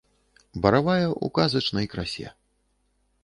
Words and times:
Баравая 0.63 1.03
ў 1.07 1.27
казачнай 1.37 1.87
красе. 1.93 2.27